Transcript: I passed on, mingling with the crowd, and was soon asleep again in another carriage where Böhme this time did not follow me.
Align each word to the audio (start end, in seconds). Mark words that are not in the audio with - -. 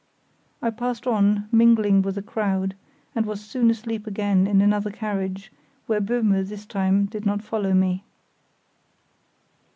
I 0.63 0.71
passed 0.71 1.05
on, 1.05 1.47
mingling 1.51 2.01
with 2.01 2.15
the 2.15 2.23
crowd, 2.23 2.73
and 3.13 3.23
was 3.27 3.39
soon 3.39 3.69
asleep 3.69 4.07
again 4.07 4.47
in 4.47 4.59
another 4.59 4.89
carriage 4.89 5.51
where 5.85 6.01
Böhme 6.01 6.43
this 6.49 6.65
time 6.65 7.05
did 7.05 7.23
not 7.23 7.43
follow 7.43 7.75
me. 7.75 8.03